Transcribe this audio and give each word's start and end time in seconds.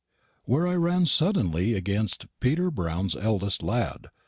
wear 0.47 0.67
I 0.67 0.73
ran 0.73 1.03
suddennly 1.05 1.75
agenst 1.79 2.25
Peter 2.39 2.71
Browne's 2.71 3.15
eldest 3.15 3.61
ladd. 3.61 4.07